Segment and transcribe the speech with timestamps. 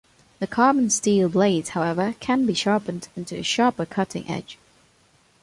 [0.39, 4.57] The carbon steel blades, however, can be sharpened into a sharper cutting edge.